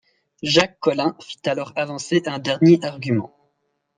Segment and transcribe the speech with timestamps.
[0.41, 3.37] Jacques Collin fit alors avancer un dernier argument.